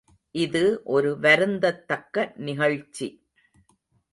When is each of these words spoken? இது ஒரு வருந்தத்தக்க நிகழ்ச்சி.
இது 0.35 0.61
ஒரு 0.85 1.19
வருந்தத்தக்க 1.19 2.33
நிகழ்ச்சி. 2.37 3.07